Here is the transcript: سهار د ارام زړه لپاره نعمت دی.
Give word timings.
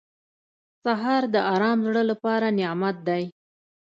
سهار 0.83 1.23
د 1.33 1.35
ارام 1.53 1.79
زړه 1.87 2.01
لپاره 2.11 2.47
نعمت 2.59 2.97
دی. 3.07 3.23